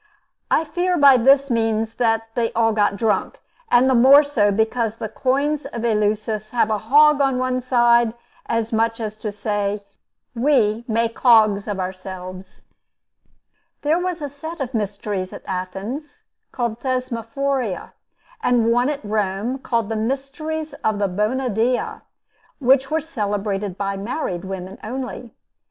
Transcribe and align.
I 0.49 0.63
fear 0.63 0.97
by 0.97 1.15
this 1.17 1.51
means 1.51 1.93
that 2.01 2.29
they 2.33 2.51
all 2.53 2.73
got 2.73 2.95
drunk; 2.95 3.39
and 3.69 3.87
the 3.87 3.93
more 3.93 4.23
so, 4.23 4.51
because 4.51 4.95
the 4.95 5.07
coins 5.07 5.65
of 5.67 5.85
Eleusis 5.85 6.49
have 6.49 6.71
a 6.71 6.79
hog 6.79 7.21
on 7.21 7.37
one 7.37 7.61
side, 7.61 8.15
as 8.47 8.73
much 8.73 8.99
as 8.99 9.15
to 9.17 9.31
say, 9.31 9.85
We 10.33 10.83
make 10.87 11.19
hogs 11.19 11.67
of 11.67 11.79
ourselves. 11.79 12.63
There 13.83 13.99
was 13.99 14.23
a 14.23 14.27
set 14.29 14.59
of 14.59 14.73
mysteries 14.73 15.33
at 15.33 15.43
Athens, 15.45 16.23
called 16.51 16.79
Thesmophoria, 16.79 17.91
and 18.41 18.71
one 18.71 18.89
at 18.89 19.05
Rome, 19.05 19.59
called 19.59 19.89
the 19.89 19.95
mysteries 19.95 20.73
of 20.83 20.97
the 20.97 21.07
Bona 21.07 21.47
Dea, 21.47 22.01
which 22.57 22.89
were 22.89 23.01
celebrated 23.01 23.77
by 23.77 23.97
married 23.97 24.45
women 24.45 24.79
only. 24.83 25.29